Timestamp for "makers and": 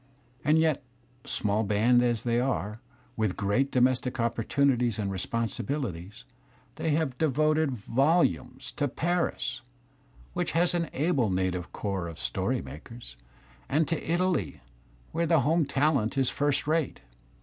12.63-13.87